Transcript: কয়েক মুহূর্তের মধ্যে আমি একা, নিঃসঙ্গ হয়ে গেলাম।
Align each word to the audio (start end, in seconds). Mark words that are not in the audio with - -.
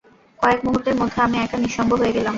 কয়েক 0.39 0.59
মুহূর্তের 0.65 0.95
মধ্যে 0.95 1.19
আমি 1.21 1.37
একা, 1.37 1.57
নিঃসঙ্গ 1.57 1.91
হয়ে 2.01 2.15
গেলাম। 2.15 2.29